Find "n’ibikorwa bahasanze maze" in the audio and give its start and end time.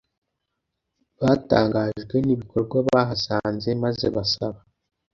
2.25-4.05